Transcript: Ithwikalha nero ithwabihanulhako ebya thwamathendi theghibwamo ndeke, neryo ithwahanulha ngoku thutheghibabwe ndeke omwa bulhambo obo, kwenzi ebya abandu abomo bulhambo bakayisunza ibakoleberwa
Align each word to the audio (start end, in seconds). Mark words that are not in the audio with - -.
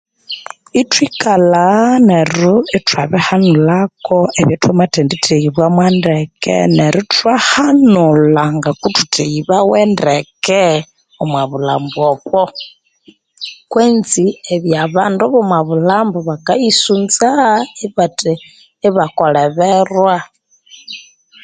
Ithwikalha 0.81 1.65
nero 2.07 2.53
ithwabihanulhako 2.77 4.17
ebya 4.39 4.57
thwamathendi 4.61 5.15
theghibwamo 5.25 5.83
ndeke, 5.97 6.55
neryo 6.75 7.01
ithwahanulha 7.05 8.43
ngoku 8.55 8.87
thutheghibabwe 8.95 9.79
ndeke 9.93 10.63
omwa 11.21 11.41
bulhambo 11.49 11.99
obo, 12.13 12.43
kwenzi 13.71 14.25
ebya 14.55 14.77
abandu 14.85 15.21
abomo 15.23 15.59
bulhambo 15.67 16.17
bakayisunza 16.29 17.29
ibakoleberwa 18.87 20.15